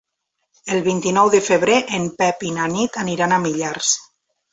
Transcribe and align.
El 0.75 0.79
vint-i-nou 0.85 1.29
de 1.35 1.41
febrer 1.47 1.75
en 1.97 2.07
Pep 2.21 2.41
i 2.47 2.53
na 2.55 2.65
Nit 2.71 2.97
aniran 3.03 3.37
a 3.37 3.39
Millars. 3.45 3.93